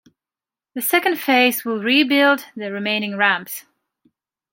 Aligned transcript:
The 0.73 0.81
second 0.81 1.17
phase 1.17 1.63
will 1.63 1.77
rebuild 1.79 2.43
the 2.55 2.71
remaining 2.71 3.17
ramps. 3.17 3.65